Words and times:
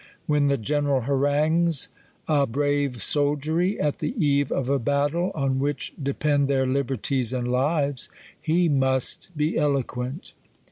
Wheri 0.27 0.47
the 0.47 0.57
general 0.57 1.01
harangues 1.01 1.89
a 2.27 2.47
brave 2.47 3.03
soldiery, 3.03 3.79
at 3.79 3.99
the 3.99 4.15
eve 4.17 4.51
of 4.51 4.67
a 4.67 4.79
bat 4.79 5.11
tle, 5.11 5.29
on 5.35 5.59
v^/hich 5.59 5.91
depend 6.01 6.47
their 6.47 6.65
liberties 6.65 7.31
and 7.31 7.45
lives, 7.45 8.09
he 8.41 8.67
must 8.67 9.29
be 9.37 9.55
eloquent. 9.59 10.33